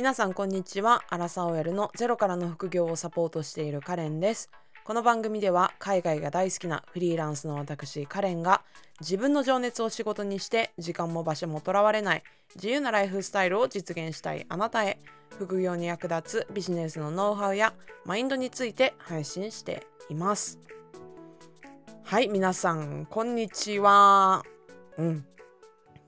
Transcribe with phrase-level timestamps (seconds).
[0.00, 1.04] 皆さんこんにちは。
[1.10, 4.48] アラサー OL のゼロからの副業をサポートしているカレンです。
[4.82, 8.62] この番組では海外が大好きなフリーランスの私カレンが
[9.00, 12.22] 自分の情熱を仕事にして時間も場所もとらわれない
[12.54, 14.98] 自由なライフスタイルを実現したいあなたへ
[15.38, 17.74] 副業に役立つビジネスのノウハウや
[18.06, 20.58] マインドについて配信しています。
[22.04, 24.44] はい皆さんこんにちは。
[24.96, 25.26] うん。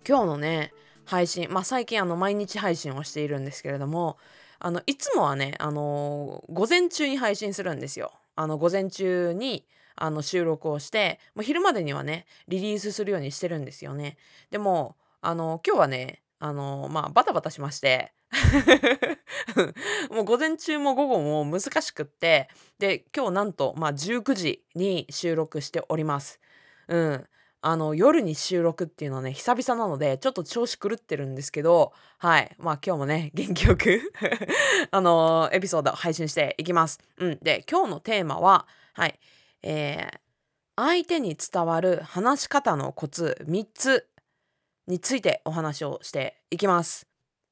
[0.09, 0.72] 今日のね
[1.13, 4.17] 配信まあ最近あの毎日配信をしているんですけれども
[4.59, 8.12] あのいつもはねあの午前中に配信するんですよ。
[8.34, 14.17] あの午前中にあの収録をしてもう昼までにはねリリースするようにしてるんですよね。
[14.51, 18.15] でもあの今日はねあのまあバタバタしまして。
[20.11, 22.48] もう午前中も午後も難しくって
[22.79, 26.41] で今日なんと、まあ、19時に収録しております。
[26.89, 27.27] うん、
[27.65, 32.55] あの夜に収録っていうのはね久々なのでちょっと調子狂ってるんですけどはい。
[32.59, 34.12] まあ今日もね 元気よく
[34.91, 36.98] あのエピソード配信していきます。
[37.19, 39.19] うん、で今日のテーマははい。
[39.62, 40.19] えー、
[40.75, 44.08] 相手に伝わる話し方のコツ3つ
[44.89, 47.06] についてお話をしていきます。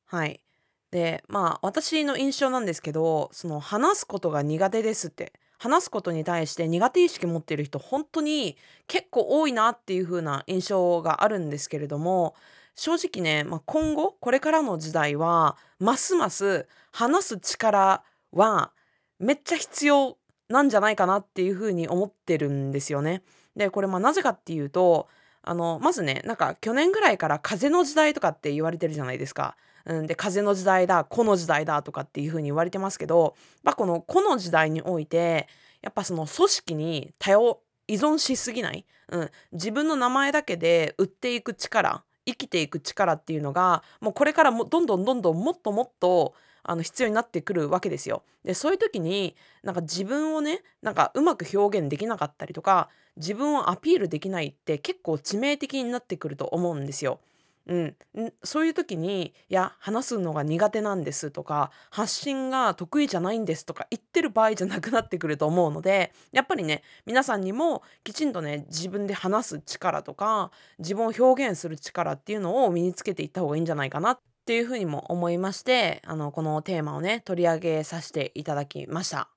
[0.07, 0.43] はい。
[0.91, 5.33] でまあ私の印象なんですけどその話すことが苦手ですって。
[5.61, 12.35] 話すことに対して苦手意識持ってる人本当に結構多いなっていう風な印象があるんですけれども
[12.75, 18.73] 正直ね、まあ、今後これからの時代はますます話す力は
[19.19, 20.17] めっちゃ必要
[20.49, 23.23] なんじゃないかなっていう風に思ってるんですよね。
[23.55, 25.09] でこれまあなぜかっていうと
[25.43, 29.57] あのまずねなんか去年ぐらいから風の時代とかって言われてるじゃないですか。
[29.87, 35.49] うん、で風の時代だこの時代だとかっていう風に言われてますけど、まあ、このこの時代において
[35.81, 48.23] やっぱその組織に頼依存しすぎない、うん、自分の名前だけで売っていく力生きていく力っていうのがもうこれからもどんどんどんどんもっともっとあの必要になってくるわけですよ。
[48.45, 57.21] でそういう時になんか自分をねなんかうまく表現できなかったりとか自分をアピールできないって結構致命的になってくると思うんですよ。
[57.67, 57.97] うん、
[58.43, 79.29] そういう時に「いや話すのが苦手なんです」とか「発信が得意じゃないんです」とか言ってる場合じゃなくなってくると思うのでやっぱりね皆さんにもきちんとね自分で話す力とか自分を表現する力っていうのを身につけていった方がいいんじゃないかなっていうふうにも思いましてあのこのテーマをね取り上げさせていただきました。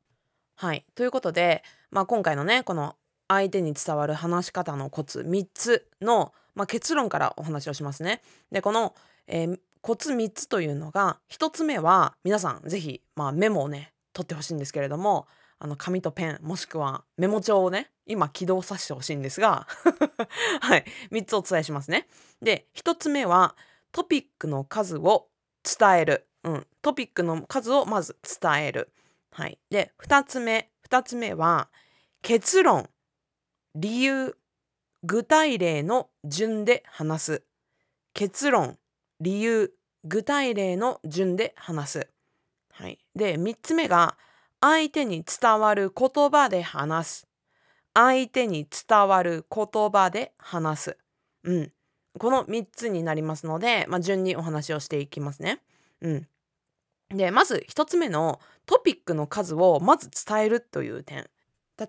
[0.55, 2.95] はいということで、まあ、今回のねこの
[3.27, 8.21] 相手に伝わる話し方のコツ3つのまあ、結論からお話をしますね。
[8.51, 8.93] でこの、
[9.27, 15.27] えー、コツ3つというのが1つ目は皆さん是非、まあ、メモをね取ってほしいんですけれども
[15.59, 19.67] あの紙とペンもしくはメモ帳をね今起動させてほしいんですが
[20.61, 22.07] はい3つお伝えしますね。
[22.41, 23.55] で1つ目は
[23.93, 25.27] トピックの数を
[25.63, 28.91] 伝える、うん、トピックの数をまず伝える。
[29.31, 31.69] はい、で2つ目2つ目は
[32.21, 32.89] 結論
[33.75, 34.35] 理由
[35.03, 37.43] 具体例の順で話す。
[38.13, 38.77] 結論
[39.19, 39.73] 理由
[40.03, 42.07] 具体例の順で話す、
[42.71, 44.17] はい、で3つ目が
[44.59, 47.27] 相手に伝わる言葉で話す。
[47.93, 50.97] 相手に伝わる言葉で話す、
[51.43, 51.71] うん、
[52.19, 55.61] この3つになりますので、まあ、順にお話をしていきますね。
[56.01, 56.27] うん、
[57.09, 61.29] でまず1つ目のトピックの数をまず伝えるという点。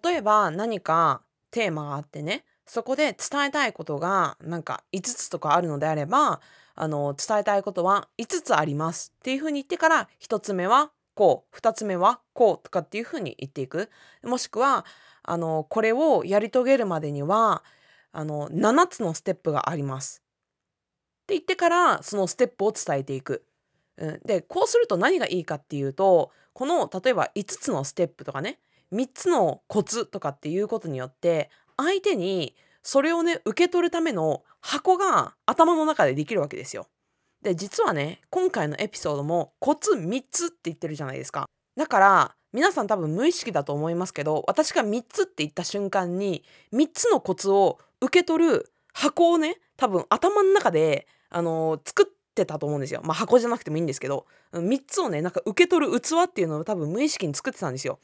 [0.03, 6.41] 例えば何かテーマがあってねそこで伝えたいことがなんか5つとかあるのであれば
[6.75, 9.13] あの伝えたいことは5つあります。
[9.21, 13.91] っていうふうに言ってから1つ目はこう2つ目はこうとかっていうふうに言っていく。
[14.25, 14.85] もしくは
[15.23, 17.63] あのこれをやり遂げるまでには
[18.15, 20.23] あの7つのステップがあります
[21.25, 23.45] って言ってからそのステップを伝えていく。
[23.97, 28.59] うん、でこうすると何がいいかっていうとこの例えば5つのステップとかね
[28.93, 36.89] 3つのコツとかっていうことによって相手にそれをね受け取るための箱が頭の中でできるわけですよ。
[37.43, 41.47] で実はね今回のエピソードもコツ3つって言ってるじゃないですか。
[41.77, 53.01] だから皆さん多分無意識だと思いますけど私が3つって言った瞬間に3つのコツを受け取る箱をね多分頭の中で、あの、作ってたと思うんですよ。
[53.05, 57.99] まあ箱じゃなくてもいいんですけど3つをねなんか受け取る器っていうのを多分無意識に作ってたんですよ。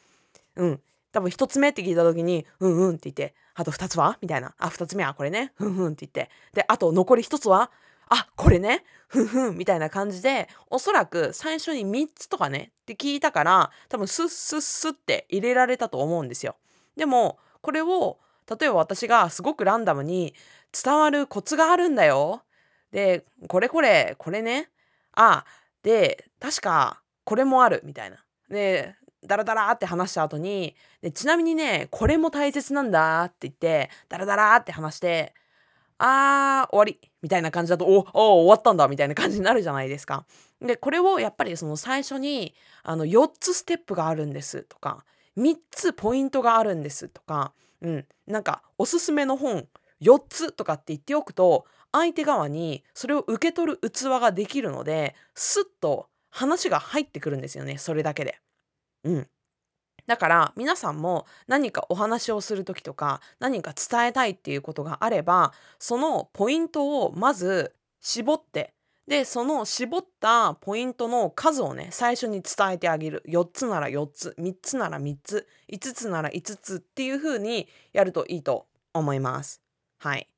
[0.57, 0.81] うん。
[1.13, 7.73] 多分1つ目って聞いた時に「うんうん」って言って「あと2つは?」みたいな「あ2つ目はこれねふんふん」って言ってであと残り1つは
[8.09, 16.57] 「あこれねふんふん」みたいな感じでおそらく最初に3つとかねって聞いたから多分スッスッスッって入れられたと思うんですよ。
[16.97, 20.35] でもこれを例えば私がすごくランダムに
[20.73, 22.43] 伝わるコツがあるんだよ。
[22.93, 24.71] でこれこれこれね
[25.15, 25.45] あ
[25.83, 28.17] で確かこれもあるみたいな。
[28.49, 35.35] でダラダラって話した後にでちなみにねこれも大切なんだって言ってダラダラって話して
[35.99, 40.25] あー終わりみたいな感じだとおお終わったんだみたいな感じになるじゃないですか。
[40.63, 45.05] でこれをやっぱりその最初にあの4つステップがあるんですとか
[45.37, 47.53] 3つポイントがあるんですとか、
[47.83, 49.67] うん、なんかおすすめの本
[50.03, 58.39] 4つとかって言っておくと相手側にそれを受け取る器ができるのでスッと話が入ってくるんですよねそれだけで。
[59.05, 59.29] うん、
[60.07, 68.75] だから皆さんも何かお話をする時とか何か伝えたいっていうことがあればそのポイントをまず絞って
[69.11, 79.61] でその絞ったポイントの数をね最初に伝えてあげる4つなら4つ3つなら3つ5つなら5つっていう風にやるといいと思います。
[79.99, 80.29] はい。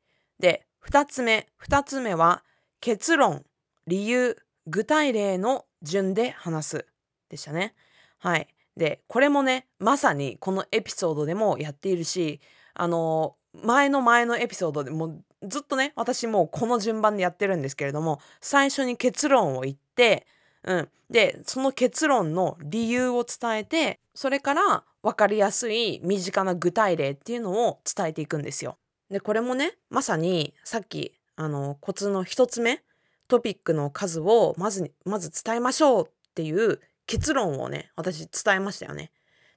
[0.40, 2.44] で2つ目2つ目は
[2.80, 3.44] 結論
[3.86, 6.86] 理由具体例の順で話す
[7.28, 7.74] でしたね。
[8.20, 8.48] はい。
[8.74, 12.40] でこれもねまさにこのエピソードでもやっているし
[12.72, 20.26] あの前の前のエピソードでもずっとね私もうこの順番でやってるんですけれども最初に結論を言って、
[20.64, 28.78] うん、でその結論の理由を伝えてそれから分かりやすい身近な具体例っていうのを伝えていくんですよ。
[29.10, 32.82] でこれもねまさにさっきあのコツの1つ目
[33.28, 39.10] トピックの数をまずまず伝えましょうっていう結論をね私伝えましたよね。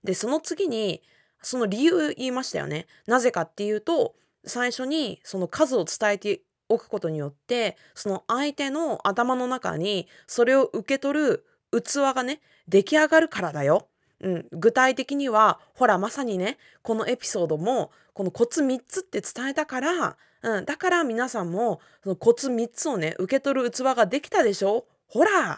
[0.04, 1.02] でその次に
[1.42, 2.88] その理由言いましたよね。
[3.08, 13.88] なぜかっていうと最初にその数を伝えておくことによってその相手の頭の中にそれを受け取る器がね出来上がるからだよ。
[14.22, 24.86] うん、具体的にはほらまさにねこのエピソードもこのコツ3つって伝えたから、うん、だから皆さんもそのコツ3つをね受け取る器ができたでしょ？
[25.08, 25.58] ほらっ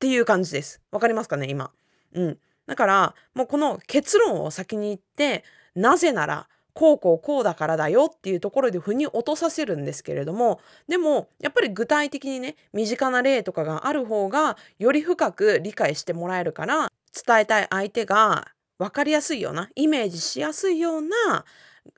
[0.00, 0.80] ていう感じです。
[0.90, 1.70] わかりますかね今？
[2.14, 2.38] うん。
[2.66, 5.44] だからもうこの結論を先に言って
[5.74, 16.90] なぜならこうこうこうだからだよっていうところで腑に落とさせるんですけれどもでもやっぱり具体的にね身近な例とかがある方がより深く理解してもらえるから
[17.26, 18.48] 伝えたい相手が
[18.78, 21.44] 分かりやすいようなイメージしやすいような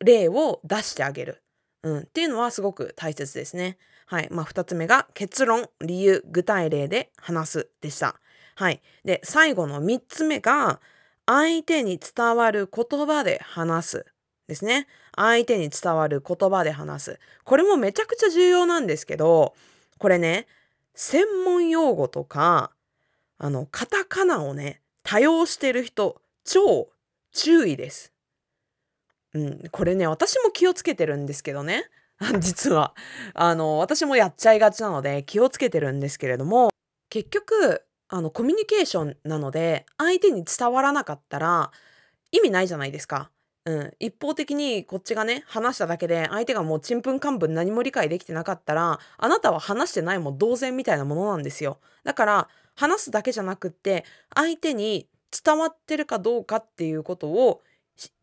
[0.01, 1.43] 例を出してあげる、
[1.83, 3.79] うん、っていうのはすごく大切ですね。
[4.07, 8.21] はいまあ、2つ目が結論理由具体例で話すでした。
[8.55, 10.81] はい、で最後の3つ目が
[11.27, 14.07] 相手に伝わる言葉で話す
[14.49, 14.87] ですね。
[15.15, 17.21] 相手に伝わる言葉で話す。
[17.45, 19.55] これもめちゃくちゃ重要なんですけど、
[19.99, 20.47] これね、
[20.95, 22.71] 専門用語とか、
[23.39, 26.89] あの、カタカナをね、多用してる人、超
[27.33, 28.13] 注意です。
[29.35, 31.91] うん、これね、私も気をつけてるんですけどね。
[32.41, 32.95] 実は。
[33.35, 36.71] あの、私もやっちゃいがちなので気をつけてるんですけれども、
[37.11, 41.73] 結局、あの、コミュニケーションなので、相手に伝わらなかったら
[42.31, 43.31] 意味ないじゃないですか。
[43.67, 51.81] うん、一方的にこっちがね話しただけで相手がもうちんぷんかんぷん何も理解できてなかったらあなたは話してないも同然みたいなものなんですよ。
[52.05, 55.09] だから話すだけじゃなくって相手に
[55.45, 57.61] 伝わってるかどうかっていうことを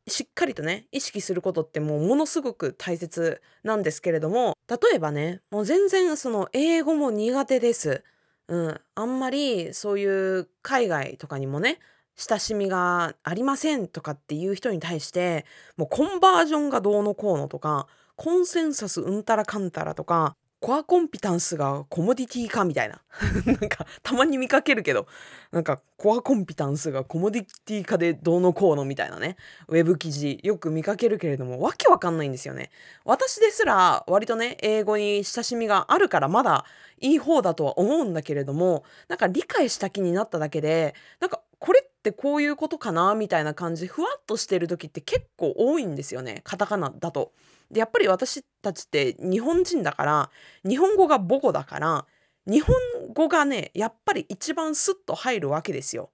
[0.08, 8.04] しっかりとね意識することってもうものすごく大切なんですけれども例えばねもう全然その英語も苦手です。
[8.48, 11.80] うん、あんまりそういう海外とかにもね
[12.16, 15.46] 親しみがありませんとかっていう人に対して
[15.78, 23.02] もうコンバージョンがどうのこうのとかコンセンサスうんたらかんたらとかコアコンピタンスがコモディティかみたいな。
[23.46, 25.08] なんかたまに見かけるけど
[25.52, 29.36] なんかコアコンピタンスがコモディティ化でどうのこうのみたいなね。
[29.68, 32.72] ウェブ記事よく見かけるけれどもわけわかんないんですよね。
[33.04, 36.64] 私ですら割とね英語に親しみがあるからまだ
[37.02, 47.32] いい方だとは思うんだけれどもなんか理解した気になっただけでなんかこれってこういうことかなみたいな感じふわっとしてる時って結構多いんですよねカタカナだと。
[47.72, 50.30] でやっぱり私たちって日本人だから
[50.68, 52.06] 日本語が母語だから
[52.46, 52.76] 日本
[53.14, 56.12] 語がねやっぱり一番スッと入るわけですよ。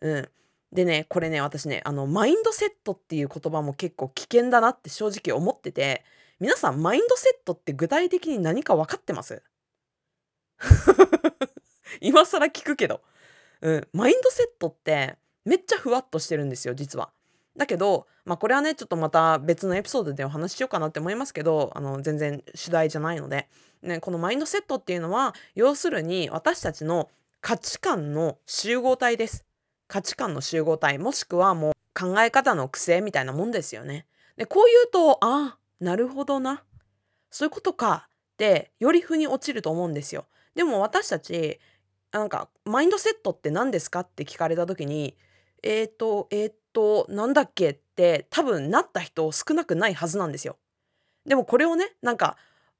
[0.00, 0.28] うん、
[0.72, 6.04] でねこれね私ねあのマインドセットっていう言葉も結構危険だなって正直思ってて
[6.40, 9.42] 皆さんマインドセットって具体的に何か分かってます？
[12.00, 13.00] 今更聞くけど、
[13.66, 17.10] うん、マインドセットってめっちゃふわっとしてるんですよ実は。
[17.56, 23.48] だけど、まあ、これはねちょっとまた別のエピソードでお話ししようかなって思いますけどあの全然主題じゃないので、
[23.82, 29.44] ね、このマインドセットっていうのは要するに私たちの価値観の集合体です。
[29.88, 34.06] 価値観の集合体もしくはもう考え方の癖みたいなもんですよね。
[34.36, 36.62] でこう言うとあなるほどな
[37.32, 40.26] そういうことかってより腑に落ちると思うんですよ。
[40.54, 41.58] でも私たち
[42.12, 44.00] なんかマインドセットって何ですか？
[44.00, 45.16] って聞かれた時に
[45.62, 50.56] えーとえーとなんだっけって多分なった人少なくないはずなんですよ。
[51.24, 52.36] でもこれをねなんか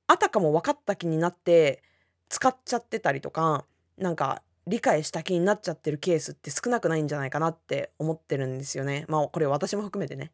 [0.06, 1.82] あたかも分かった気になって
[2.28, 3.64] 使っちゃってたりとか
[3.98, 9.04] なんか理解した気になっちゃってるケースって少なくないんじゃないかなって思ってるんですよね。
[9.08, 10.32] まあこれ私も含めてね。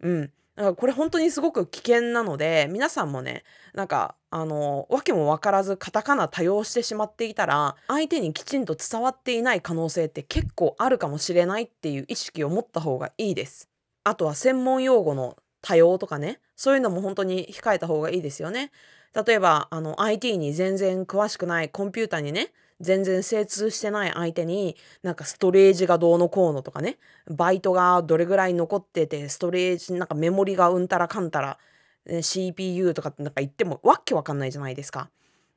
[0.00, 0.22] うん。
[0.56, 13.70] だからこれ本当にすごく危険なので皆さんもねなんかあの訳も分からずカタカナ多用してしまっていたら相手にきちんと伝わっていない可能性って結構あるかもしれないっていう意識を持った方がいいです。
[14.04, 18.72] あとは専門用語の多用とかねそういうのも本当に控えた方がいいですよね。
[19.14, 31.58] 例えばあの IT に全然詳しくないコンピューターにね全然精通してない相手になんかストレージがどうのこうのとかねバイトがどれぐらい残っててストレージなんかメモリがうんたらかんたら
[32.22, 35.10] CPU とかってなんか言ってもわけわかんないじゃないですか。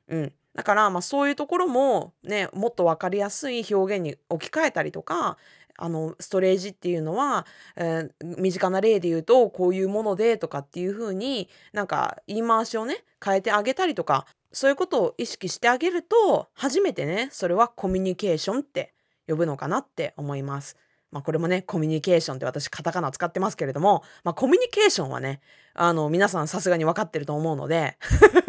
[0.08, 5.38] うん、だからまあそういうところもねもっと分かりやすい表現に置き換えたりとか
[5.76, 18.92] あのストレージっていうのは、えー、身近な例で言うとこういうものでとかっていう風になんか言い回しをね変えてあげたりとかそういうことを意識してあげると初めてねそれはコミュニケーションって
[19.28, 20.76] 呼ぶのかなって思います。
[21.12, 25.40] まあこれもねコミュニケーションって私カタカナ使ってますけれども、まあ、コミュニケーションはね
[25.74, 27.96] あの皆さんさすがに分かってると思うので、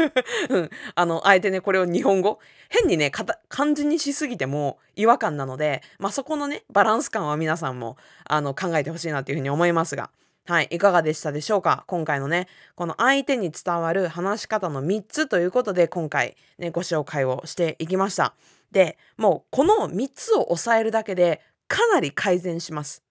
[0.49, 2.39] うん、あのあえてねこれを日本語
[2.69, 10.09] 変にね漢字にしすぎても違和感なので、まあ、そこのねバランス感は皆さんもあの考えてほしいなっていうふうに思いますが。
[10.47, 11.83] はい、いかがでしたでしょうか？
[11.85, 18.33] 今回のね、この相手に伝わる話し方の3つということで、今回ね、ご紹介をしていきました。
[18.71, 21.41] で、もうこの3つを抑えるだけで、
[21.71, 23.01] かなり改善します。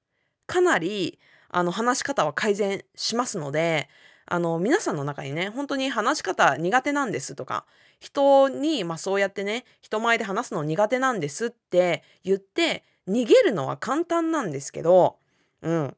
[0.46, 3.88] かなり、あの、話し方は改善しますので、
[4.26, 7.64] あの、皆さんの中にね、本当に話し方苦手なんですとか、
[8.00, 15.16] 人に、まあそうやってね、人前で話すの苦手なんですって言って、逃げるのは簡単なんですけど、
[15.62, 15.96] うん。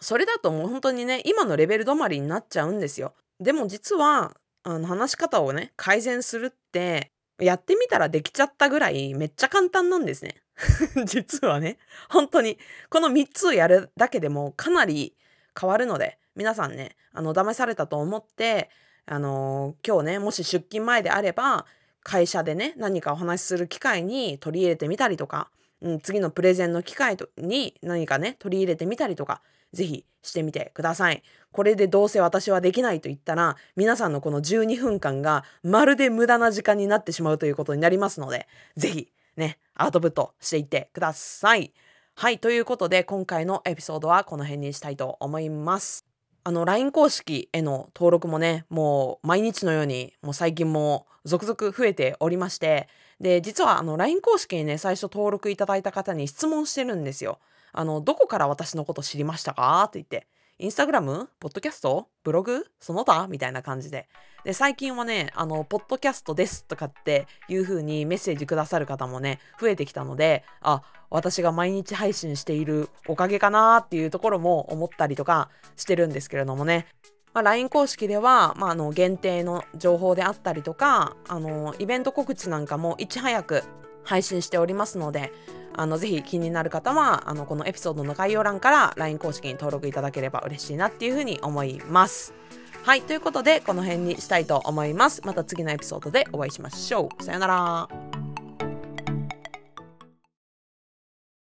[0.00, 3.14] それだともう本当にね今のレベル止まりになっちゃうんですよ。
[3.38, 4.34] でも実は
[4.64, 10.41] あの話し方をね改善するってやってみたらできちゃったぐらいめっちゃ簡単なんですね。
[11.04, 11.78] 実はね
[12.08, 15.16] 本当にこの3つをやるだけでもかなり
[15.58, 18.70] 変わるので皆さんねあの騙されたと思って
[19.04, 21.66] あの、今日ねもし出勤前であれば
[22.02, 29.42] 会社でね何かお話しする機会に取り入れてみたりとか、うん、次のプレゼンの機会に何かね取り入れてみたりとか
[29.72, 31.22] ぜひしてみてください。
[31.50, 41.72] これでどうせ私はできないと言ったら、皆さんのこの12分間がまるで無駄な時間になってしまうということになりますので、ぜひね、アウトプットしていってください。
[42.14, 46.04] はい、ということで今回のエピソードはこの辺にしたいと思います。
[46.44, 52.88] あの LINE 公式への登録もね、もう毎日のようにもう最近も続々増えておりまして、
[53.20, 57.40] で、実はあの LINE 公式にね、最初登録いただいた方に質問してるんですよ。
[57.72, 59.82] あの、どこから私のこと知りましたか？
[59.84, 60.28] って言って、
[60.58, 61.28] インスタグラム？
[61.40, 62.08] ポッドキャスト？
[62.22, 62.66] ブログ？
[62.78, 63.26] その他？
[63.26, 64.06] みたいな感じで。
[64.44, 76.86] で、最近はね、あの、ポッドキャストですとかっていう風にメッセージくださる方もね、増えてきたので、あ、私が毎日配信しているおかげかなっていうところも思ったりとかしてるんですけれどもね。
[77.34, 83.64] まあ、LINE 公式では、まあ、あの限定の情報であったりとかあのイベント告知なんかもいち早く
[84.04, 85.32] 配信しておりますので
[85.74, 92.34] あのぜひ気になる方はあのこのエピソードの概要欄から LINE 公式に登録いただければ嬉しいなっていうふうに思います。
[92.84, 95.22] はい、ということでこの辺にしたいと思います。
[95.24, 97.22] また次のエピソードでお会いしましょう。
[97.22, 98.31] さよなら。